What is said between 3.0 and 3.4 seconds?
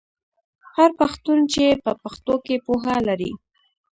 لري.